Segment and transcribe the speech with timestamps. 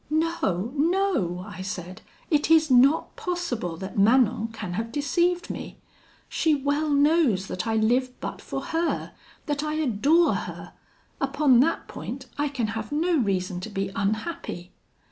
[0.09, 2.01] 'No, no!' I said,
[2.31, 5.77] 'it is not possible that Manon can have deceived me.
[6.27, 9.11] She well knows that I live but for her;
[9.45, 10.73] that I adore her:
[11.21, 14.71] upon that point I can have no reason to be unhappy.'